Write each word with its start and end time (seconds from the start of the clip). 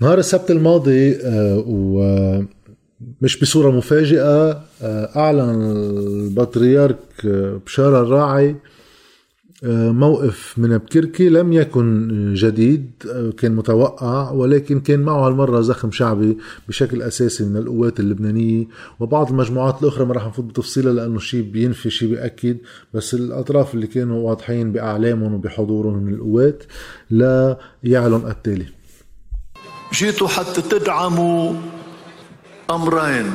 نهار 0.00 0.18
السبت 0.18 0.50
الماضي 0.50 1.16
آه، 1.16 1.64
ومش 1.66 3.40
بصورة 3.40 3.70
مفاجئة 3.70 4.50
آه، 4.82 5.16
أعلن 5.16 5.50
البطريرك 5.50 6.98
آه، 7.24 7.60
بشارة 7.66 8.02
الراعي 8.02 8.56
موقف 9.64 10.54
من 10.58 10.78
بكركي 10.78 11.28
لم 11.28 11.52
يكن 11.52 12.08
جديد 12.34 12.90
كان 13.38 13.56
متوقع 13.56 14.30
ولكن 14.30 14.80
كان 14.80 15.00
معه 15.00 15.26
هالمرة 15.26 15.60
زخم 15.60 15.90
شعبي 15.90 16.38
بشكل 16.68 17.02
أساسي 17.02 17.44
من 17.44 17.56
القوات 17.56 18.00
اللبنانية 18.00 18.64
وبعض 19.00 19.30
المجموعات 19.30 19.82
الأخرى 19.82 20.04
ما 20.04 20.14
راح 20.14 20.26
نفوت 20.26 20.44
بتفصيلها 20.44 20.92
لأنه 20.92 21.18
شيء 21.18 21.42
بينفي 21.42 21.90
شيء 21.90 22.08
بيأكد 22.08 22.56
بس 22.94 23.14
الأطراف 23.14 23.74
اللي 23.74 23.86
كانوا 23.86 24.28
واضحين 24.28 24.72
بأعلامهم 24.72 25.34
وبحضورهم 25.34 26.02
من 26.02 26.14
القوات 26.14 26.62
لا 27.10 27.58
يعلن 27.84 28.26
التالي. 28.30 28.66
جيتوا 29.96 30.28
حتى 30.28 30.62
تدعموا 30.62 31.54
أمرين 32.70 33.32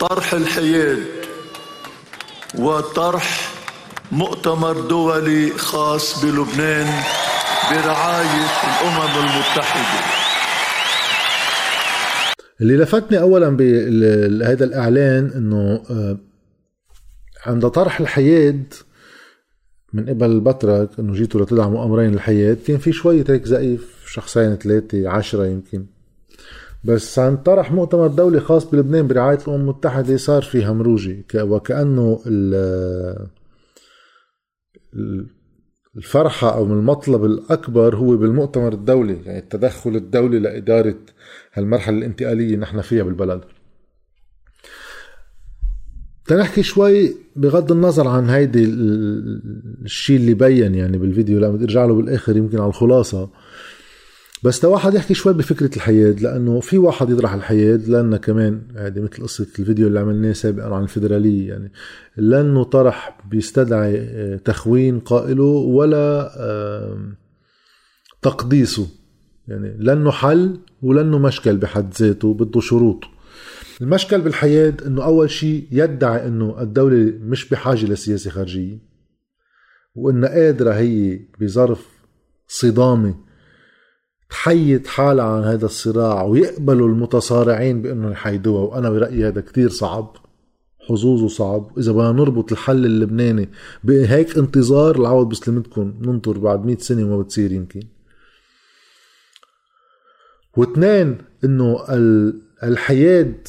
طرح 0.00 0.32
الحياد 0.32 1.04
وطرح 2.58 3.52
مؤتمر 4.12 4.80
دولي 4.80 5.50
خاص 5.50 6.24
بلبنان 6.24 7.02
برعاية 7.70 8.46
الأمم 8.64 9.18
المتحدة. 9.18 10.04
اللي 12.60 12.76
لفتني 12.76 13.20
اولا 13.20 13.48
بهذا 13.48 14.64
الإعلان 14.64 15.30
إنه 15.36 15.82
آه، 15.90 16.18
عند 17.46 17.68
طرح 17.68 18.00
الحياد 18.00 18.74
من 19.92 20.08
قبل 20.08 20.30
البتراك 20.30 20.88
إنه 20.98 21.12
جيتوا 21.12 21.40
لتدعموا 21.40 21.84
أمرين 21.84 22.14
الحياة 22.14 22.56
كان 22.66 22.78
في 22.78 22.92
شوية 22.92 23.24
هيك 23.28 23.44
زقيف 23.44 24.04
شخصين 24.06 24.56
ثلاثة 24.56 25.08
عشرة 25.08 25.46
يمكن. 25.46 25.86
بس 26.84 27.18
عن 27.18 27.36
طرح 27.36 27.72
مؤتمر 27.72 28.06
دولي 28.06 28.40
خاص 28.40 28.70
بلبنان 28.70 29.06
برعاية 29.06 29.38
الأمم 29.38 29.60
المتحدة 29.60 30.16
صار 30.16 30.42
في 30.42 30.66
همروجي 30.66 31.24
وكأنه 31.34 32.20
الفرحة 35.96 36.54
أو 36.56 36.64
المطلب 36.64 37.24
الأكبر 37.24 37.96
هو 37.96 38.16
بالمؤتمر 38.16 38.72
الدولي 38.72 39.16
يعني 39.26 39.38
التدخل 39.38 39.96
الدولي 39.96 40.38
لإدارة 40.38 40.96
هالمرحلة 41.52 41.98
الانتقالية 41.98 42.56
نحن 42.56 42.80
فيها 42.80 43.02
بالبلد. 43.02 43.40
تنحكي 46.28 46.62
شوي 46.62 47.16
بغض 47.36 47.72
النظر 47.72 48.08
عن 48.08 48.30
هيدي 48.30 48.64
الشيء 49.84 50.16
اللي 50.16 50.34
بين 50.34 50.74
يعني 50.74 50.98
بالفيديو. 50.98 51.38
لما 51.38 51.62
ارجع 51.62 51.84
له 51.84 51.94
بالآخر 51.94 52.36
يمكن 52.36 52.60
على 52.60 52.68
الخلاصة. 52.68 53.28
بس 54.42 54.64
واحد 54.64 54.94
يحكي 54.94 55.14
شوي 55.14 55.32
بفكرة 55.32 55.76
الحياد 55.76 56.20
لأنه 56.20 56.60
في 56.60 56.78
واحد 56.78 57.10
يطرح 57.10 57.34
الحياد 57.34 57.88
لأنه 57.88 58.16
كمان 58.16 58.62
هذه 58.76 59.00
مثل 59.00 59.22
قصة 59.22 59.46
الفيديو 59.58 59.88
اللي 59.88 60.00
عملناه 60.00 60.32
سابقا 60.32 60.74
عن 60.74 60.82
الفيدرالية 60.82 61.48
يعني 61.48 61.72
لأنه 62.16 62.64
طرح 62.64 63.18
بيستدعي 63.30 63.98
آه، 63.98 64.36
تخوين 64.36 65.00
قائله 65.00 65.44
ولا 65.44 66.30
تقديسه. 68.22 68.86
يعني 69.48 69.76
لأنه 69.78 70.10
حل 70.10 70.58
ولأنه 70.82 71.18
مشكل 71.18 71.56
بحد 71.56 71.94
ذاته 71.94 72.34
بده 72.34 72.60
شروط. 72.60 73.04
المشكل 73.80 74.20
بالحياة 74.20 74.74
إنه 74.86 75.04
أول 75.04 75.30
شيء 75.30 75.68
يدعي 75.70 76.26
إنه 76.26 76.62
الدولة 76.62 77.12
مش 77.20 77.48
بحاجة 77.48 77.86
لسياسة 77.86 78.30
خارجية 78.30 78.78
وإنها 79.94 80.28
قادرة 80.28 80.72
هي 80.72 81.20
بظرف 81.40 81.88
صدامة 82.48 83.14
تحيد 84.30 84.86
حالها 84.86 85.24
عن 85.24 85.44
هذا 85.44 85.66
الصراع 85.66 86.22
ويقبلوا 86.22 86.88
المتصارعين 86.88 87.82
بانه 87.82 88.10
يحيدوها 88.10 88.62
وأنا 88.62 88.90
برأيي 88.90 89.28
هذا 89.28 89.40
كتير 89.40 89.68
صعب 89.68 90.16
حظوظه 90.88 91.28
صعب. 91.28 91.78
إذا 91.78 91.92
بدنا 91.92 92.12
نربط 92.12 92.52
الحل 92.52 92.86
اللبناني 92.86 93.48
بهيك 93.84 94.38
انتظار 94.38 95.00
العوض 95.00 95.28
بسلمتكم 95.28 95.94
ننطر 96.00 96.38
بعد 96.38 96.66
100 96.66 96.76
سنة 96.76 97.04
وما 97.04 97.22
بتصير 97.22 97.52
يمكن. 97.52 97.82
واثنين 100.56 101.18
إنه 101.44 101.84
الحياد 102.62 103.48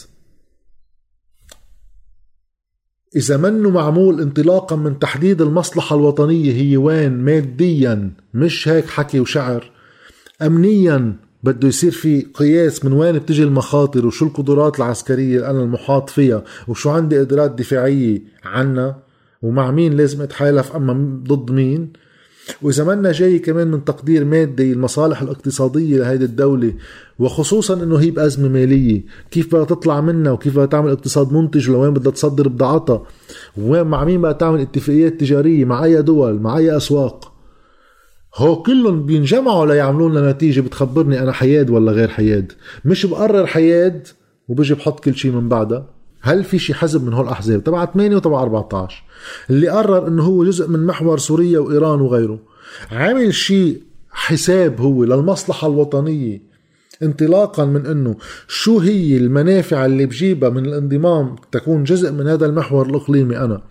إذا 3.16 3.38
منه 3.38 3.69
معمول 3.69 4.22
انطلاقا 4.22 4.75
من 4.75 5.00
تحديد 5.00 5.41
المصلحة 5.41 5.95
الوطنية 5.95 6.53
هي 6.53 6.78
وين؟ 6.78 7.12
ماديا. 7.12 8.12
مش 8.34 8.68
هيك 8.68 8.85
حكي 8.85 9.19
وشعر. 9.19 9.72
أمنيا 10.41 11.16
بده 11.44 11.67
يصير 11.67 11.91
في 11.91 12.22
قياس 12.34 12.85
من 12.85 12.94
وين 12.94 13.19
بتجي 13.19 13.44
المخاطر 13.44 14.06
وشو 14.06 14.25
القدرات 14.25 14.79
العسكرية 14.79 15.35
اللي 15.35 15.50
أنا 15.50 15.63
المحاط 15.63 16.09
فيها 16.09 16.44
وشو 16.67 16.90
عندي 16.90 17.19
قدرات 17.19 17.51
دفاعية 17.51 18.22
عنا 18.44 18.96
ومع 19.41 19.72
مين 19.72 19.94
لازم 19.94 20.22
أتحالف 20.22 20.75
أما 20.75 21.22
ضد 21.28 21.51
مين؟ 21.51 21.94
وإذا 22.62 22.84
منا 22.84 23.12
جاي 23.12 23.40
كمان 23.40 23.68
من 23.68 23.85
تقدير 23.85 24.25
مادي 24.25 24.74
المصالح 24.74 25.22
الاقتصادية 25.22 25.97
لهيدي 25.97 26.25
الدولة 26.25 26.74
وخصوصا 27.19 27.84
إنه 27.84 27.97
هي 27.97 28.12
بأزمة 28.12 28.50
مالية. 28.50 29.02
كيف 29.31 29.47
بدها 29.47 29.66
تطلع 29.66 30.02
منها 30.02 30.31
وكيف 30.31 30.53
بدها 30.53 30.66
تعمل 30.66 30.91
اقتصاد 30.91 31.34
منتج 31.34 31.69
ولوين 31.69 31.94
بدها 31.94 32.12
تصدر 32.12 32.47
بضاعتها 32.47 33.03
وين 33.58 33.84
مع 33.84 34.03
مين 34.03 34.22
بدها 34.22 34.31
تعمل 34.31 34.62
اتفاقيات 34.62 35.19
تجارية؟ 35.19 35.66
مع 35.66 35.84
أي 35.84 36.02
دول؟ 36.02 36.40
مع 36.41 36.58
أي 36.58 36.78
أسواق؟ 36.78 37.34
هو 38.35 38.62
كلهم 38.64 39.06
بينجمعوا 39.06 39.66
ليعملوا 39.66 40.09
لنا 40.09 40.31
نتيجة 40.31 40.62
بتخبرني 40.62 41.19
أنا 41.19 41.31
حياد 41.31 41.69
ولا 41.69 41.91
غير 41.91 42.08
حياد. 42.08 42.52
مش 42.85 43.06
بقرر 43.06 43.46
حياد 43.46 44.08
وبيجي 44.47 44.74
بحط 44.74 45.00
كل 45.00 45.16
شيء 45.16 45.31
من 45.31 45.50
بعدها. 45.50 45.97
هل 46.22 46.44
في 46.44 46.59
شي 46.59 46.73
حزب 46.73 47.03
من 47.03 47.13
هول 47.13 47.25
الاحزاب 47.25 47.63
تبع 47.63 47.85
8 47.85 48.16
وتبع 48.16 48.41
14 48.41 49.03
اللي 49.50 49.69
قرر 49.69 50.07
إنه 50.07 50.23
هو 50.23 50.45
جزء 50.45 50.67
من 50.67 50.85
محور 50.85 51.17
سوريا 51.17 51.59
وإيران 51.59 52.01
وغيره. 52.01 52.39
عامل 52.91 53.33
شيء 53.33 53.81
حساب 54.11 54.81
هو 54.81 55.03
للمصلحة 55.03 55.67
الوطنية 55.67 56.41
انطلاقا 57.03 57.66
من 57.66 57.85
إنه 57.85 58.16
شو 58.47 58.79
هي 58.79 59.17
المنافع 59.17 59.85
اللي 59.85 60.05
بجيبها 60.05 60.50
من 60.50 60.66
الانضمام 60.66 61.35
تكون 61.51 61.83
جزء 61.83 62.11
من 62.11 62.28
هذا 62.28 62.45
المحور 62.45 62.89
الإقليمي 62.89 63.38
أنا؟ 63.38 63.61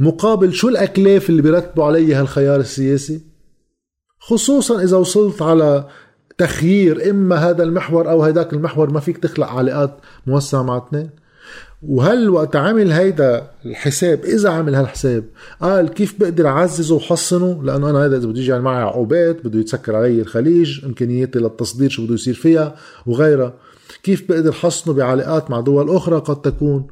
مقابل 0.00 0.52
شو 0.52 0.68
الأكلاف 0.68 1.30
اللي 1.30 1.42
بيرتبوا 1.42 1.84
علي 1.84 2.14
هالخيار 2.14 2.60
السياسي؟ 2.60 3.20
خصوصا 4.18 4.82
إذا 4.82 4.96
وصلت 4.96 5.42
على 5.42 5.88
تخيير 6.38 7.10
إما 7.10 7.36
هذا 7.36 7.62
المحور 7.62 8.10
أو 8.10 8.22
هذاك 8.22 8.52
المحور 8.52 8.90
ما 8.90 9.00
فيك 9.00 9.18
تخلق 9.18 9.46
علاقات 9.46 10.00
موسعة 10.26 10.62
مع 10.62 10.76
اثنين. 10.76 11.10
وهل 11.82 12.30
وقت 12.30 12.56
عمل 12.56 12.92
هيدا 12.92 13.50
الحساب؟ 13.66 14.24
إذا 14.24 14.50
عمل 14.50 14.74
هالحساب 14.74 15.24
قال 15.60 15.88
كيف 15.88 16.20
بقدر 16.20 16.46
أعززه 16.46 16.94
وحصنه؟ 16.94 17.64
لأنه 17.64 17.90
أنا 17.90 18.04
هذا 18.04 18.16
إذا 18.16 18.26
بده 18.26 18.40
يجي 18.40 18.58
معي 18.58 18.82
عقوبات 18.82 19.44
بده 19.44 19.60
يتسكر 19.60 19.96
علي 19.96 20.20
الخليج 20.20 20.84
إمكانياتي 20.84 21.38
للتصدير 21.38 21.90
شو 21.90 22.04
بده 22.04 22.14
يصير 22.14 22.34
فيها 22.34 22.76
وغيرها. 23.06 23.54
كيف 24.02 24.28
بقدر 24.28 24.52
حصنه 24.52 24.94
بعلاقات 24.94 25.50
مع 25.50 25.60
دول 25.60 25.90
أخرى 25.90 26.18
قد 26.18 26.42
تكون؟ 26.42 26.86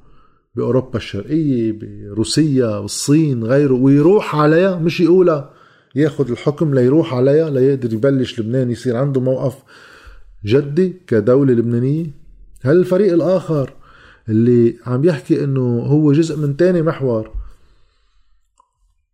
بأوروبا 0.55 0.97
الشرقية 0.97 1.79
بروسيا 1.81 2.77
والصين 2.77 3.45
غيره 3.45 3.75
ويروح 3.75 4.37
عليها 4.37 4.77
مش 4.77 5.01
يقولها 5.01 5.51
ياخذ 5.95 6.31
الحكم 6.31 6.75
ليروح 6.75 7.15
عليها 7.15 7.51
ليقدر 7.51 7.93
يبلش 7.93 8.41
لبنان 8.41 8.71
يصير 8.71 8.97
عنده 8.97 9.21
موقف 9.21 9.55
جدي 10.45 10.97
كدولة 11.07 11.53
لبنانية. 11.53 12.07
هل 12.63 12.77
الفريق 12.77 13.13
الآخر 13.13 13.73
اللي 14.29 14.77
عم 14.87 15.05
يحكي 15.05 15.45
إنه 15.45 15.79
هو 15.81 16.13
جزء 16.13 16.37
من 16.37 16.57
تاني 16.57 16.83
محور. 16.83 17.31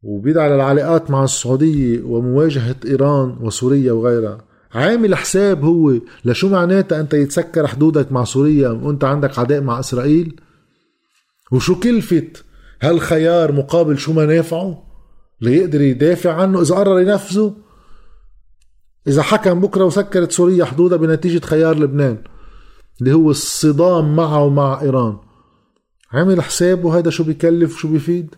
وبيدعى 0.03 0.51
للعلاقات 0.51 1.11
مع 1.11 1.25
السعودية 1.25 2.03
ومواجهة 2.03 2.77
إيران 2.85 3.37
وسوريا 3.41 3.93
وغيرها. 3.93 4.45
عامل 4.75 5.15
حساب 5.15 5.65
هو 5.65 5.95
لشو 6.25 6.49
معناتها 6.49 7.01
أنت 7.01 7.15
يتسكر 7.15 7.67
حدودك 7.67 8.13
مع 8.13 8.25
سوريا 8.25 8.69
وأنت 8.69 9.05
عندك 9.05 9.39
عداء 9.39 9.61
مع 9.61 9.81
إسرائيل؟ 9.81 10.41
وشو 11.53 11.81
كلفة 11.81 12.29
هالخيار 12.83 13.53
مقابل 13.53 13.99
شو 13.99 14.13
منافعه 14.13 14.83
ليقدر 15.41 15.81
يدافع 15.81 16.33
عنه. 16.33 16.63
إذا 16.63 16.75
قرر 16.75 17.01
ينفذه 17.01 17.57
إذا 19.07 19.23
حكم 19.23 19.61
بكرة 19.61 19.85
وسكرت 19.85 20.33
سوريا 20.33 20.65
حدودها 20.65 20.99
بنتيجة 20.99 21.47
خيار 21.47 21.79
لبنان. 21.79 22.19
اللي 23.01 23.13
هو 23.13 23.31
الصدام 23.31 24.17
معه 24.17 24.45
ومع 24.45 24.81
إيران. 24.83 25.17
عمل 26.13 26.43
حسابه 26.43 26.99
هذا 26.99 27.11
شو 27.11 27.25
بيكلف 27.25 27.75
وشو 27.75 27.89
بيفيد؟ 27.89 28.35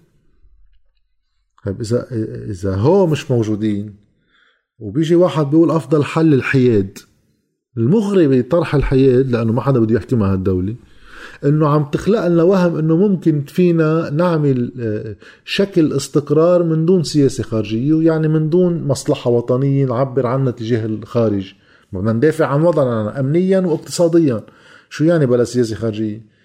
طيب 1.64 1.80
إذا 1.80 2.06
إذا 2.50 2.76
هو 2.76 3.06
مش 3.06 3.30
موجودين 3.30 3.96
وبيجي 4.78 5.14
واحد 5.14 5.50
بيقول 5.50 5.70
أفضل 5.70 6.04
حل 6.04 6.34
الحياد. 6.34 6.98
المغري 7.76 8.42
بطرح 8.42 8.74
الحياد 8.74 9.30
لأنه 9.30 9.52
ما 9.52 9.60
حدا 9.60 9.80
بده 9.80 9.94
يحكي 9.94 10.16
مع 10.16 10.32
هالدولة. 10.32 10.74
إنه 11.44 11.68
عم 11.68 11.84
تخلق 11.84 12.26
لنا 12.26 12.42
وهم 12.42 12.76
إنه 12.76 12.96
ممكن 12.96 13.44
فينا 13.44 14.10
نعمل 14.10 14.72
آه، 14.80 15.16
شكل 15.44 15.92
استقرار 15.92 16.62
من 16.62 16.86
دون 16.86 17.02
سياسة 17.02 17.44
خارجية 17.44 17.94
ويعني 17.94 18.28
من 18.28 18.50
دون 18.50 18.86
مصلحة 18.86 19.30
وطنية 19.30 19.86
نعبر 19.86 20.26
عنها 20.26 20.50
تجاه 20.50 20.86
الخارج. 20.86 21.54
بدنا 21.92 22.12
ندافع 22.12 22.46
عن 22.46 22.62
وضعنا 22.62 23.20
امنيا 23.20 23.60
واقتصاديا. 23.60 24.42
شو 24.90 25.04
يعني 25.04 25.26
بلا 25.26 25.44
سياسه 25.44 25.76
خارجيه 25.76 26.36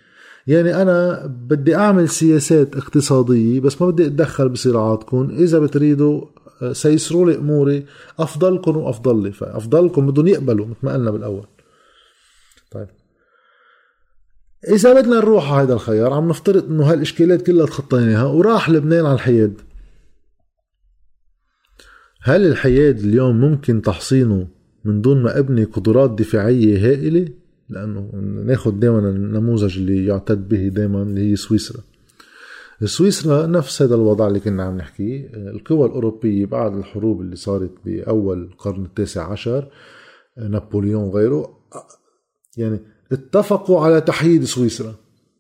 يعني 0.48 0.82
أنا 0.82 1.26
بدي 1.26 1.76
أعمل 1.76 2.10
سياسات 2.10 2.76
اقتصادية 2.76 3.60
بس 3.60 3.82
ما 3.82 3.88
بدي 3.88 4.06
أتدخل 4.06 4.50
بصراعاتكم. 4.50 5.30
إذا 5.30 5.60
بتريدوا 5.60 6.26
آه، 6.62 6.74
سيسروا 6.74 7.32
لي 7.32 7.38
أموري 7.38 7.86
أفضلكم 8.20 8.78
وأفضل 8.78 9.24
لي. 9.24 9.32
فأفضلكم 9.32 10.12
بدهم 10.12 10.28
يقبلوا 10.28 10.66
مثل 10.66 10.80
ما 10.84 10.94
قلنا 10.94 11.12
بالأول. 11.12 11.48
طيب. 12.72 12.88
إذا 14.68 15.02
بدنا 15.02 15.16
نروح 15.16 15.52
على 15.52 15.64
هذا 15.64 15.74
الخيار 15.74 16.14
عم 16.14 16.30
نفترض 16.30 16.70
إنه 16.70 16.92
هالإشكالات 16.92 17.42
كلها 17.42 17.66
تخطيناها 17.66 18.24
وراح 18.26 18.70
لبنان 18.70 19.06
على 19.06 19.16
الحياد. 19.16 19.62
هل 22.24 22.46
الحياد 22.46 23.00
اليوم 23.00 23.42
ممكن 23.42 23.82
تحصينه 23.82 24.48
من 24.86 25.02
دون 25.02 25.24
ما 25.24 25.40
أبني 25.40 25.64
قدرات 25.64 26.12
دفاعية 26.12 26.90
هائلة 26.90 27.28
لأنه 27.70 28.12
ناخذ 28.46 28.72
دائما 28.72 29.00
النموذج 29.00 29.78
اللي 29.78 30.06
يعتد 30.06 30.50
به 30.50 30.68
دائما 30.68 31.02
اللي 31.04 31.32
هي 31.32 31.36
سويسرا. 31.36 31.82
سويسرا 32.86 33.48
نفس 33.48 33.82
هذا 33.82 33.96
الوضع 33.96 34.28
اللي 34.28 34.40
كنا 34.40 34.64
عم 34.64 34.78
نحكيه 34.78 35.30
القوى 35.34 35.86
الأوروبية 35.86 36.46
بعد 36.46 36.78
الحروب 36.78 37.22
اللي 37.22 37.36
صارت 37.36 37.72
بأول 37.86 38.42
القرن 38.42 38.86
التاسع 38.86 39.32
عشر 39.32 39.68
نابليون 40.38 41.04
وغيره 41.04 41.60
يعني 42.58 42.80
اتفقوا 43.12 43.82
على 43.82 44.02
تحييد 44.02 44.44
سويسرا. 44.44 44.96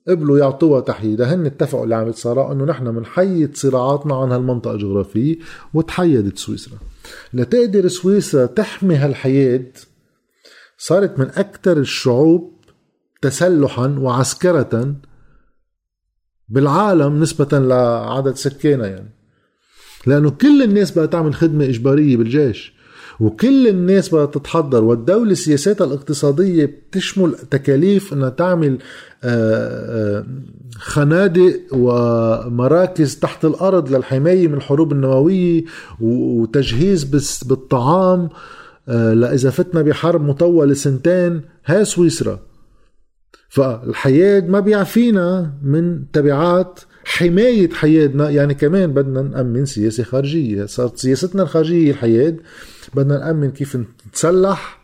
قبلوا 0.07 0.39
يعطوها 0.39 0.81
تحييدها. 0.81 1.35
هن 1.35 1.45
اتفقوا 1.45 1.83
اللي 1.83 1.95
عم 1.95 2.07
يتصارعوا 2.07 2.53
إنه 2.53 2.65
نحن 2.65 2.91
بنحيد 2.91 3.57
صراعاتنا 3.57 4.15
عن 4.15 4.31
هالمنطقة 4.31 4.73
الجغرافية 4.73 5.35
وتحيدت 5.73 6.37
سويسرا. 6.37 6.77
لتقدر 7.33 7.87
سويسرا 7.87 8.45
تحمي 8.45 8.95
هالحياد 8.95 9.77
صارت 10.77 11.19
من 11.19 11.25
أكثر 11.25 11.77
الشعوب 11.77 12.53
تسلحا 13.21 13.87
وعسكرة 13.99 14.95
بالعالم 16.49 17.19
نسبة 17.19 17.59
لعدد 17.59 18.35
سكانها 18.35 18.87
يعني. 18.87 19.09
لأنه 20.07 20.29
كل 20.31 20.63
الناس 20.63 20.91
بقى 20.91 21.07
تعمل 21.07 21.33
خدمة 21.33 21.65
إجبارية 21.65 22.17
بالجيش. 22.17 22.80
وكل 23.21 23.67
الناس 23.67 24.09
بدها 24.09 24.25
تتحضر 24.25 24.83
والدولة 24.83 25.33
سياساتها 25.33 25.85
الاقتصادية 25.85 26.65
بتشمل 26.65 27.35
تكاليف 27.51 28.13
إنها 28.13 28.29
تعمل 28.29 28.77
آه، 29.23 30.19
آه، 30.19 30.25
خنادق 30.75 31.59
ومراكز 31.71 33.15
تحت 33.15 33.45
الأرض 33.45 33.95
للحماية 33.95 34.47
من 34.47 34.53
الحروب 34.53 34.91
النووية 34.91 35.63
وتجهيز 35.99 37.03
بالطعام 37.43 38.29
آه، 38.89 39.13
لإذا 39.13 39.49
فتنا 39.49 39.81
بحرب 39.81 40.21
مطولة 40.21 40.73
سنتين 40.73 41.41
هاي 41.65 41.85
سويسرا. 41.85 42.39
فالحياد 43.49 44.49
ما 44.49 44.59
بيعفينا 44.59 45.53
من 45.63 46.11
تبعات 46.11 46.79
حماية 47.17 47.69
حيادنا 47.69 48.29
يعني 48.29 48.53
كمان 48.53 48.93
بدنا 48.93 49.21
نأمن 49.21 49.65
سياسة 49.65 50.03
خارجية. 50.03 50.65
صارت 50.65 50.97
سياستنا 50.97 51.43
الخارجية 51.43 51.91
الحياد 51.91 52.41
بدنا 52.95 53.17
نأمن 53.17 53.51
كيف 53.51 53.77
نتسلح 54.07 54.81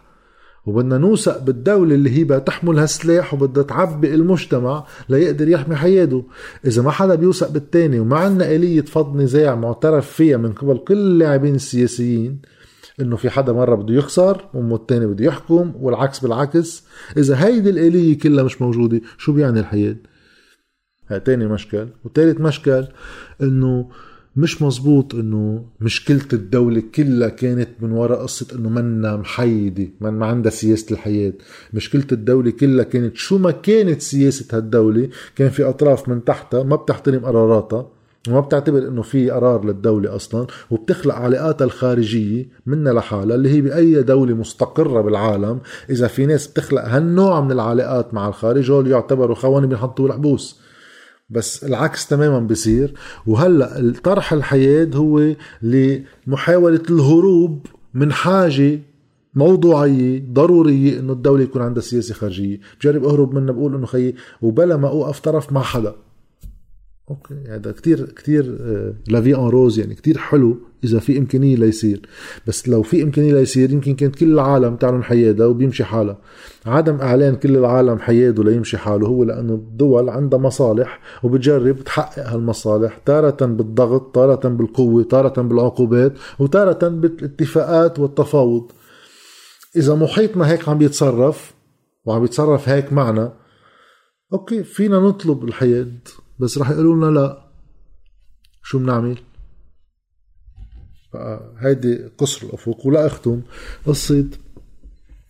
وبدنا 0.66 0.98
نوثق 0.98 1.44
بالدولة 1.44 1.96
اللي 1.96 2.10
هي 2.10 2.24
بدها 2.24 2.40
تحمل 2.40 2.80
هالسلاح 2.80 3.34
وبدها 3.34 3.64
تعبئ 3.64 4.14
المجتمع 4.14 4.86
ليقدر 5.10 5.48
يحمي 5.48 5.76
حياته. 5.76 6.24
إذا 6.66 6.82
ما 6.82 6.92
حدا 6.92 7.16
بيوثق 7.16 7.52
بالتاني 7.52 8.00
وما 8.00 8.18
عنا 8.18 8.56
آلية 8.56 8.82
فض 8.82 9.16
نزاع 9.16 9.56
معترف 9.56 10.12
فيها 10.12 10.38
من 10.38 10.54
قبل 10.54 10.78
كل 10.78 10.98
اللاعبين 10.98 11.56
السياسيين 11.56 12.42
إنه 13.02 13.16
في 13.16 13.30
حدا 13.30 13.54
مرة 13.54 13.76
بده 13.76 13.94
يخسر 13.94 14.50
والتاني 14.54 15.06
بده 15.06 15.26
يحكم 15.26 15.74
والعكس 15.80 16.20
بالعكس. 16.20 16.84
إذا 17.18 17.46
هيدي 17.46 17.70
الآلية 17.70 18.18
كلها 18.18 18.44
مش 18.44 18.62
موجودة 18.62 19.02
شو 19.18 19.32
بيعني 19.34 19.60
الحياة؟ 19.60 19.96
هاي 21.10 21.20
تاني 21.20 21.48
مشكل 21.48 21.88
وثالث 22.06 22.42
مشكل 22.42 22.86
إنه 23.42 23.90
مش 24.36 24.62
مزبوط 24.62 25.16
إنه 25.16 25.66
مشكلة 25.82 26.28
الدولة 26.34 26.84
كلها 26.96 27.30
كانت 27.30 27.70
من 27.82 27.92
وراء 27.92 28.22
قصة 28.22 28.48
إنه 28.56 28.70
منا 28.70 29.16
محيدة 29.16 29.88
من 30.02 30.10
ما 30.10 30.26
عندها 30.26 30.52
سياسة 30.52 30.94
الحياة. 30.94 31.34
مشكلة 31.74 32.06
الدولة 32.12 32.52
كلها 32.52 32.84
كانت 32.84 33.16
شو 33.16 33.38
ما 33.38 33.52
كانت 33.52 34.02
سياسة 34.02 34.58
هالدولة 34.58 35.10
كان 35.36 35.50
في 35.50 35.64
أطراف 35.64 36.10
من 36.10 36.24
تحتها 36.24 36.64
ما 36.64 36.76
بتحترم 36.76 37.26
قراراتها 37.26 37.88
وما 38.30 38.40
بتعتبر 38.40 38.88
إنه 38.88 39.02
في 39.02 39.30
قرار 39.30 39.66
للدولة 39.66 40.16
أصلا 40.16 40.48
وبتخلق 40.72 41.16
علاقاتها 41.16 41.66
الخارجية 41.66 42.48
منها 42.66 42.94
لحالها 42.94 43.36
اللي 43.36 43.50
هي 43.50 43.62
بأي 43.62 44.04
دولة 44.04 44.34
مستقرة 44.34 45.02
بالعالم. 45.02 45.60
إذا 45.90 46.08
في 46.08 46.26
ناس 46.26 46.48
بتخلق 46.48 46.86
هالنوع 46.86 47.42
من 47.42 47.52
العلاقات 47.52 48.14
مع 48.14 48.28
الخارج 48.28 48.72
هول 48.72 48.88
يعتبروا 48.88 49.36
خواني 49.36 49.68
بينحطوا 49.68 50.08
الحبوس 50.08 50.67
بس 51.30 51.64
العكس 51.64 52.08
تماما 52.08 52.40
بصير 52.40 52.94
وهلأ 53.28 53.80
الطرح 53.80 54.34
الحياد 54.34 54.96
هو 54.96 55.36
لمحاولة 55.62 56.84
الهروب 56.90 57.66
من 57.94 58.14
حاجة 58.14 58.80
موضوعية 59.36 60.24
ضرورية 60.34 61.00
إنه 61.00 61.14
الدولة 61.14 61.44
يكون 61.44 61.62
عندها 61.62 61.82
سياسة 61.82 62.14
خارجية. 62.14 62.60
بجرب 62.80 63.06
أهرب 63.06 63.34
منها 63.36 63.54
بقول 63.54 63.76
إنه 63.76 63.86
خيي 63.86 64.16
وبلا 64.42 64.78
ما 64.78 64.88
أوقف 64.88 65.20
طرف 65.20 65.54
مع 65.54 65.62
حدا. 65.62 65.96
okay. 67.10 67.36
هذا 67.48 67.72
كثير 67.72 68.06
كثير 68.06 68.44
la 69.08 69.19
vie 69.19 69.36
en 69.36 69.48
rose 69.48 69.80
يعني 69.80 69.96
كثير 69.96 70.18
حلو 70.18 70.58
إذا 70.84 71.00
في 71.00 71.18
إمكانية 71.18 71.56
ليصير 71.56 72.02
بس 72.48 72.70
لو 72.70 72.84
في 72.84 73.04
إمكانية 73.04 73.34
ليصير 73.34 73.72
يمكن 73.72 73.96
كانت 73.96 74.16
كل 74.16 74.34
العالم 74.34 74.76
تعلن 74.76 75.04
حيادها 75.04 75.48
وبيمشي 75.48 75.84
حالها 75.84 76.18
عدم 76.66 77.02
إعلان 77.02 77.36
كل 77.36 77.58
العالم 77.58 78.00
حياده 78.00 78.44
ليمشي 78.44 78.78
حاله 78.78 79.08
هو 79.08 79.24
لأنه 79.24 79.54
الدول 79.54 80.10
عندها 80.10 80.40
مصالح 80.40 81.00
وبتجرب 81.24 81.84
تحقق 81.84 82.28
هالمصالح 82.28 82.98
تارة 82.98 83.46
بالضغط 83.46 84.16
تارة 84.16 84.50
بالقوة 84.50 85.04
تارة 85.04 85.42
بالعقوبات 85.42 86.14
وتارة 86.40 86.88
بالاتفاقات 86.88 88.00
والتفاوض. 88.00 88.72
إذا 89.76 89.96
محيطنا 89.96 90.52
هيك 90.52 90.70
عم 90.70 90.78
بيتصرف 90.78 91.54
وعم 92.06 92.22
بيتصرف 92.22 92.70
هيك 92.70 92.94
معنا 92.94 93.34
أوكي 94.34 94.64
فينا 94.64 95.00
نطلب 95.00 95.44
الحياد. 95.44 96.08
بس 96.40 96.58
رح 96.58 96.70
يقولوا 96.70 96.96
لنا 96.96 97.20
لا. 97.20 97.48
شو 98.64 98.80
بنعمل 98.80 99.18
هيدي 101.58 101.96
قصر 102.18 102.48
الأفق. 102.48 102.86
ولا 102.86 103.06
أختم 103.08 103.42
قصة 103.86 104.26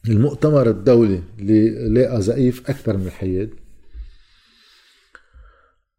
المؤتمر 0.10 0.70
الدولي 0.70 1.24
اللي 1.40 1.90
لاقى 1.90 2.22
زقيف 2.22 2.70
أكثر 2.70 2.98
من 2.98 3.08
الحياد. 3.08 3.50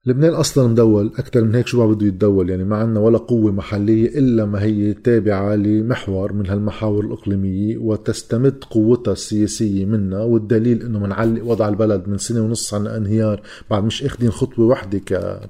لبنان 0.06 0.34
أصلا 0.34 0.68
مدول 0.68 1.06
أكثر 1.18 1.44
من 1.44 1.54
هيك 1.54 1.66
شو 1.66 1.78
بقى 1.78 1.94
بده 1.94 2.06
يتدول 2.06 2.50
يعني 2.50 2.64
ما 2.64 2.76
عندنا 2.76 3.00
ولا 3.00 3.18
قوة 3.18 3.52
محلية 3.52 4.18
إلا 4.18 4.44
ما 4.44 4.62
هي 4.62 4.94
تابعة 4.94 5.54
لمحور 5.54 6.32
من 6.32 6.46
هالمحاور 6.46 7.04
الإقليمية 7.04 7.76
وتستمد 7.78 8.64
قوتها 8.70 9.12
السياسية 9.12 9.84
منا 9.84 10.18
والدليل 10.22 10.82
إنه 10.82 10.98
منعلق 10.98 11.44
وضع 11.44 11.68
البلد 11.68 12.08
من 12.08 12.18
سنة 12.18 12.40
ونص 12.40 12.74
عن 12.74 12.86
انهيار 12.86 13.40
بعد 13.70 13.84
مش 13.84 14.04
اخذين 14.04 14.30
خطوة 14.30 14.66
واحدة 14.66 14.98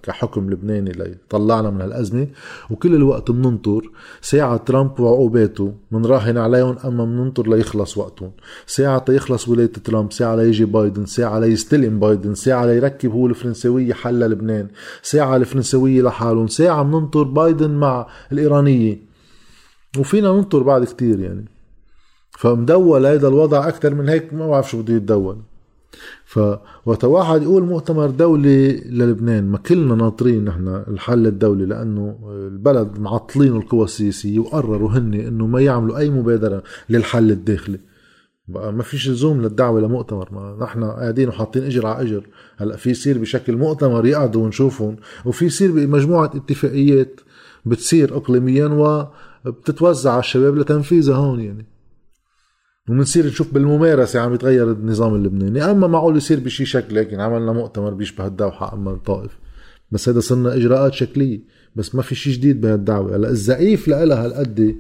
كحكم 0.02 0.50
لبناني 0.50 0.92
ليطلعنا 0.92 1.70
من 1.70 1.80
هالأزمة. 1.80 2.26
وكل 2.70 2.94
الوقت 2.94 3.30
بننطر 3.30 3.90
ساعة 4.20 4.56
ترامب 4.56 5.00
وعقوباته 5.00 5.72
بنراهن 5.92 6.38
عليهم 6.38 6.76
أما 6.84 7.04
بننطر 7.04 7.48
ليخلص 7.48 7.98
وقتهم. 7.98 8.30
ساعة 8.66 8.98
تيخلص 8.98 9.48
ولاية 9.48 9.66
ترامب 9.72 10.12
ساعة 10.12 10.36
ليجي 10.36 10.64
بايدن 10.64 11.06
ساعة 11.06 11.38
ليستلم 11.38 12.00
بايدن 12.00 12.34
ساعة 12.34 12.66
ليركب 12.66 13.10
هو 13.12 13.26
الفرنسوية 13.26 13.92
حل 13.92 14.22
لبنان. 14.38 14.68
ساعة 15.02 15.36
الفرنسوية 15.36 16.02
لحالهم. 16.02 16.46
ساعة 16.46 16.82
بننطر 16.82 17.22
بايدن 17.22 17.70
مع 17.70 18.06
الإيرانية. 18.32 18.98
وفينا 19.98 20.32
ننطر 20.32 20.62
بعد 20.62 20.84
كتير 20.84 21.20
يعني. 21.20 21.44
فمدول 22.38 23.06
هيدا 23.06 23.28
الوضع 23.28 23.68
أكثر 23.68 23.94
من 23.94 24.08
هيك 24.08 24.34
ما 24.34 24.48
بعرف 24.48 24.70
شو 24.70 24.82
بده 24.82 24.94
يتدول. 24.94 25.36
ف 26.24 26.40
واحد 27.04 27.42
يقول 27.42 27.64
مؤتمر 27.64 28.10
دولي 28.10 28.72
للبنان 28.80 29.44
ما 29.50 29.58
كلنا 29.58 29.94
ناطرين 29.94 30.44
نحن 30.44 30.68
الحل 30.88 31.26
الدولي 31.26 31.66
لأنه 31.66 32.18
البلد 32.30 32.98
معطلين 32.98 33.56
القوى 33.56 33.84
السياسية 33.84 34.38
وقرروا 34.38 34.90
هن 34.90 35.14
إنه 35.14 35.46
ما 35.46 35.60
يعملوا 35.60 35.98
أي 35.98 36.10
مبادرة 36.10 36.62
للحل 36.90 37.30
الداخلي. 37.30 37.80
بقى 38.48 38.72
ما 38.72 38.82
فيش 38.82 39.08
لزوم 39.08 39.42
للدعوة 39.42 39.80
لمؤتمر. 39.80 40.28
ما 40.32 40.64
نحن 40.64 40.84
قاعدين 40.84 41.28
وحاطين 41.28 41.62
إجر 41.62 41.86
على 41.86 42.02
إجر. 42.02 42.26
هلأ 42.56 42.76
في 42.76 42.90
يصير 42.90 43.18
بشكل 43.18 43.56
مؤتمر 43.56 44.06
يقعدوا 44.06 44.44
ونشوفهم. 44.44 44.96
وفي 45.24 45.44
يصير 45.44 45.72
بمجموعة 45.72 46.30
اتفاقيات 46.34 47.20
بتصير 47.66 48.16
اقليميا 48.16 48.66
وبتتوزع 49.46 50.10
على 50.10 50.20
الشباب 50.20 50.56
لتنفيذها 50.58 51.16
هون 51.16 51.40
يعني. 51.40 51.66
وبنصير 52.88 53.26
نشوف 53.26 53.54
بالممارسة 53.54 54.20
عم 54.20 54.34
يتغير 54.34 54.72
النظام 54.72 55.14
اللبناني. 55.14 55.70
أما 55.70 55.86
معقول 55.86 56.16
يصير 56.16 56.40
بشي 56.40 56.64
شكل 56.64 56.96
لكن 56.96 57.20
عملنا 57.20 57.52
مؤتمر 57.52 57.94
بيشبه 57.94 58.26
الدوحة 58.26 58.74
أما 58.74 58.90
الطائف. 58.90 59.38
بس 59.90 60.08
هذا 60.08 60.20
صرنا 60.20 60.54
إجراءات 60.54 60.94
شكلية. 60.94 61.40
بس 61.76 61.94
ما 61.94 62.02
في 62.02 62.14
شي 62.14 62.32
جديد 62.32 62.60
بهالدعوة. 62.60 63.16
هلأ 63.16 63.30
الزعيف 63.30 63.88
لها 63.88 64.24
هالقد 64.24 64.76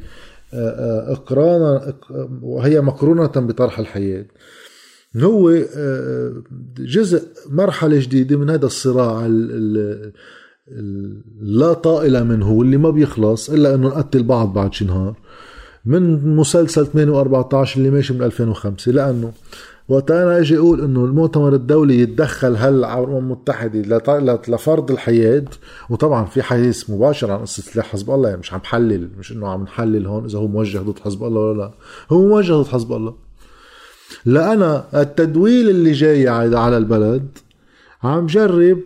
إقرانا 0.52 1.94
وهي 2.42 2.80
مقرونة 2.80 3.26
بطرح 3.26 3.78
الحياة. 3.78 4.26
هو 5.16 5.52
جزء 6.78 7.22
مرحلة 7.50 7.98
جديدة 8.00 8.36
من 8.36 8.50
هذا 8.50 8.66
الصراع 8.66 9.26
لا 11.40 11.72
طائل 11.72 12.24
منه 12.24 12.52
واللي 12.52 12.76
ما 12.76 12.90
بيخلص 12.90 13.50
إلا 13.50 13.74
إنه 13.74 13.88
نقتل 13.88 14.22
بعض 14.22 14.52
بعد 14.52 14.74
شي 14.74 14.84
نهار. 14.84 15.16
من 15.84 16.36
مسلسل 16.36 16.86
8 16.86 17.22
و14 17.24 17.76
اللي 17.76 17.90
ماشي 17.90 18.12
من 18.12 18.22
2005 18.22 18.92
لأنه 18.92 19.32
وقت 19.88 20.10
أنا 20.10 20.38
أجي 20.38 20.58
أقول 20.58 20.80
إنه 20.80 21.04
المؤتمر 21.04 21.54
الدولي 21.54 22.00
يتدخل 22.00 22.56
هل 22.56 22.84
على 22.84 23.04
الأمم 23.04 23.18
المتحدة 23.18 24.00
لفرض 24.48 24.90
الحياد؟ 24.90 25.48
وطبعا 25.90 26.24
في 26.24 26.42
حديث 26.42 26.90
مباشر 26.90 27.30
عن 27.30 27.38
قصة 27.38 27.62
سلاح 27.62 27.86
حزب 27.86 28.10
الله 28.10 28.28
يعني 28.28 28.40
مش 28.40 28.52
عم 28.52 28.58
بحلل 28.58 29.08
مش 29.18 29.32
إنه 29.32 29.48
عم 29.48 29.62
نحلل 29.62 30.06
هون 30.06 30.24
إذا 30.24 30.38
هو 30.38 30.46
موجه 30.48 30.78
ضد 30.78 30.98
حزب 30.98 31.24
الله 31.24 31.40
ولا 31.40 31.58
لا. 31.58 31.70
هو 32.10 32.28
موجه 32.28 32.52
ضد 32.52 32.66
حزب 32.66 32.92
الله. 32.92 33.14
لأنا 34.24 34.84
التدويل 34.94 35.70
اللي 35.70 35.92
جاي 35.92 36.28
على 36.28 36.76
البلد 36.76 37.38
عم 38.02 38.26
جرب 38.26 38.78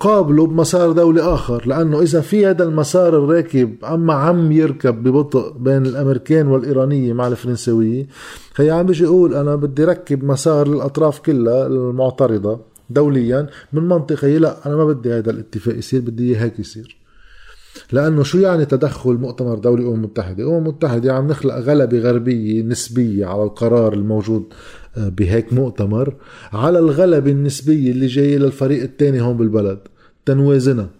قابله 0.00 0.46
بمسار 0.46 0.92
دولي 0.92 1.20
آخر 1.20 1.66
لأنه 1.66 2.00
إذا 2.00 2.20
في 2.20 2.46
هذا 2.46 2.64
المسار 2.64 3.24
الراكب 3.24 3.84
أما 3.84 4.14
عم 4.14 4.52
يركب 4.52 5.02
ببطء 5.02 5.52
بين 5.58 5.86
الأمريكان 5.86 6.46
والإيرانية 6.46 7.12
مع 7.12 7.26
الفرنسوية 7.26 8.06
هي 8.56 8.70
عم 8.70 8.86
بيجي 8.86 9.04
يقول 9.04 9.34
أنا 9.34 9.56
بدي 9.56 9.84
ركب 9.84 10.24
مسار 10.24 10.68
للأطراف 10.68 11.18
كلها 11.18 11.66
المعترضة 11.66 12.60
دوليا 12.90 13.46
من 13.72 13.82
منطقة 13.82 14.28
لا 14.28 14.66
أنا 14.66 14.76
ما 14.76 14.84
بدي 14.84 15.12
هذا 15.12 15.30
الاتفاق 15.30 15.76
يصير 15.76 16.00
بدي 16.00 16.30
إياه 16.30 16.44
هيك 16.44 16.58
يصير 16.58 17.00
لأنه 17.92 18.22
شو 18.22 18.38
يعني 18.38 18.64
تدخل 18.64 19.12
مؤتمر 19.12 19.58
دولي 19.58 19.82
الامم 19.82 19.94
المتحده؟ 19.94 20.44
الامم 20.44 20.56
المتحده 20.56 21.12
عم 21.12 21.28
نخلق 21.28 21.54
غلبة 21.54 21.98
غربية 21.98 22.62
نسبية 22.62 23.26
على 23.26 23.42
القرار 23.42 23.92
الموجود 23.92 24.44
بهيك 24.96 25.52
مؤتمر 25.52 26.14
على 26.52 26.78
الغلبه 26.78 27.30
النسبية 27.30 27.90
اللي 27.90 28.06
جاية 28.06 28.38
للفريق 28.38 28.82
الثاني 28.82 29.20
هون 29.20 29.36
بالبلد 29.36 29.78
تنوازنها 30.26 30.90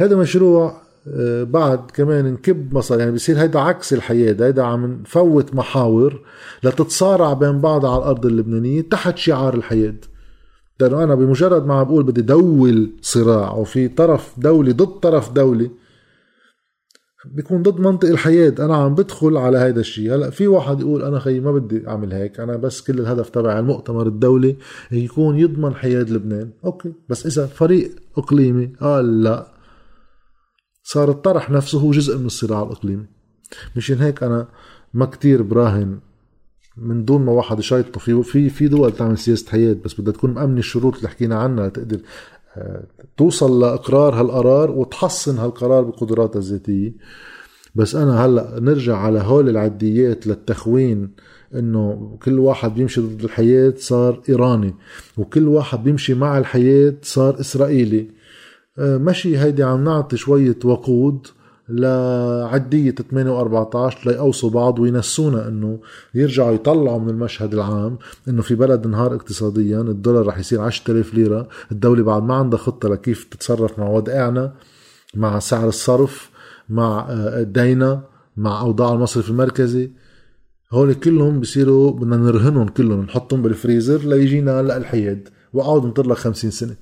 هذا 0.00 0.16
مشروع 0.16 0.84
آه، 1.08 1.42
بعد 1.42 1.90
كمان 1.90 2.32
نكب 2.32 2.74
مصر 2.74 3.00
يعني 3.00 3.12
بصير 3.12 3.40
هيدا 3.40 3.60
عكس 3.60 3.92
الحياة 3.92 4.36
هيدا 4.40 4.62
عم 4.62 5.00
نفوت 5.00 5.54
محاور 5.54 6.20
لتتصارع 6.62 7.32
بين 7.32 7.58
بعض 7.58 7.86
على 7.86 7.98
الأرض 7.98 8.26
اللبنانية 8.26 8.80
تحت 8.80 9.18
شعار 9.18 9.54
الحياة 9.54 9.94
لأنه 10.80 11.04
أنا 11.04 11.14
بمجرد 11.14 11.66
ما 11.66 11.74
عم 11.74 11.84
بقول 11.84 12.02
بدي 12.02 12.22
دول 12.22 12.92
صراع 13.02 13.52
وفي 13.52 13.88
طرف 13.88 14.34
دولي 14.38 14.72
ضد 14.72 15.00
طرف 15.00 15.32
دولي 15.32 15.70
بيكون 17.26 17.62
ضد 17.62 17.80
منطق 17.80 18.08
الحياة. 18.08 18.54
أنا 18.58 18.76
عم 18.76 18.94
بدخل 18.94 19.36
على 19.36 19.58
هذا 19.58 19.80
الشيء. 19.80 20.14
هلأ 20.14 20.30
في 20.30 20.46
واحد 20.46 20.80
يقول 20.80 21.02
أنا 21.02 21.18
خيي 21.18 21.40
ما 21.40 21.52
بدي 21.52 21.88
أعمل 21.88 22.12
هيك. 22.12 22.40
أنا 22.40 22.56
بس 22.56 22.80
كل 22.80 22.98
الهدف 22.98 23.30
تبع 23.30 23.58
المؤتمر 23.58 24.06
الدولي 24.06 24.56
يكون 24.92 25.38
يضمن 25.38 25.74
حياة 25.74 26.02
لبنان. 26.02 26.50
أوكي. 26.64 26.92
بس 27.08 27.26
إذا 27.26 27.46
فريق 27.46 27.90
إقليمي 28.16 28.72
قال 28.80 29.22
لا 29.22 29.54
صار 30.82 31.10
الطرح 31.10 31.50
نفسه 31.50 31.78
هو 31.78 31.90
جزء 31.90 32.18
من 32.18 32.26
الصراع 32.26 32.62
الإقليمي. 32.62 33.06
مشان 33.76 33.98
هيك 33.98 34.22
أنا 34.22 34.48
ما 34.94 35.06
كتير 35.06 35.42
براهن 35.42 35.98
من 36.76 37.04
دون 37.04 37.24
ما 37.24 37.32
واحد 37.32 37.58
يشيطه 37.58 38.00
في 38.00 38.22
في 38.22 38.50
في 38.50 38.68
دول 38.68 38.92
تعمل 38.92 39.18
سياسة 39.18 39.50
حياة 39.50 39.76
بس 39.84 40.00
بدها 40.00 40.12
تكون 40.12 40.34
مأمنة 40.34 40.58
الشروط 40.58 40.96
اللي 40.96 41.08
حكينا 41.08 41.38
عنها 41.38 41.68
تقدر 41.68 41.98
توصل 43.16 43.60
لإقرار 43.60 44.14
هالقرار 44.20 44.70
وتحصن 44.70 45.38
هالقرار 45.38 45.84
بقدراتها 45.84 46.38
الذاتية. 46.38 46.92
بس 47.74 47.94
أنا 47.94 48.24
هلأ 48.24 48.60
نرجع 48.60 48.96
على 48.96 49.20
هول 49.20 49.48
العديات 49.48 50.26
للتخوين 50.26 51.10
إنه 51.54 52.18
كل 52.22 52.38
واحد 52.38 52.74
بيمشي 52.74 53.00
ضد 53.00 53.24
الحياة 53.24 53.74
صار 53.76 54.20
إيراني 54.28 54.74
وكل 55.16 55.48
واحد 55.48 55.84
بيمشي 55.84 56.14
مع 56.14 56.38
الحياة 56.38 56.94
صار 57.02 57.40
إسرائيلي. 57.40 58.10
آه، 58.78 58.96
مشي 58.96 59.38
هيدي 59.38 59.62
عم 59.62 59.84
نعطي 59.84 60.16
شوية 60.16 60.58
وقود 60.64 61.26
لعدية 61.68 62.90
8 62.90 63.44
و14 63.44 64.06
ليقوصوا 64.06 64.50
بعض 64.50 64.78
وينسونا 64.78 65.48
إنه 65.48 65.78
يرجعوا 66.14 66.52
يطلعوا 66.52 66.98
من 66.98 67.10
المشهد 67.10 67.54
العام 67.54 67.98
إنه 68.28 68.42
في 68.42 68.54
بلد 68.54 68.86
انهار 68.86 69.14
اقتصاديا 69.14 69.80
الدولار 69.80 70.26
رح 70.26 70.38
يصير 70.38 70.60
10000 70.60 71.14
ليرة 71.14 71.48
الدولة 71.72 72.02
بعد 72.02 72.22
ما 72.22 72.34
عندها 72.34 72.58
خطة 72.58 72.88
لكيف 72.88 73.24
تتصرف 73.24 73.78
مع 73.78 73.88
ودائعنا 73.88 74.52
مع 75.14 75.38
سعر 75.38 75.68
الصرف 75.68 76.30
مع 76.68 77.06
آه، 77.10 77.42
دينا 77.42 78.02
مع 78.36 78.60
أوضاع 78.60 78.92
المصرف 78.92 79.30
المركزي. 79.30 79.90
هول 80.72 80.94
كلهم 80.94 81.40
بصيروا 81.40 81.92
بدنا 81.92 82.16
نرهنهم 82.16 82.68
كلهم 82.68 83.02
نحطهم 83.02 83.42
بالفريزر 83.42 83.98
ليجينا 83.98 84.60
هلا 84.60 84.76
الحياد 84.76 85.28
وقعد 85.52 85.86
نطر 85.86 86.06
لك 86.06 86.16
50 86.16 86.50
سنة. 86.50 86.76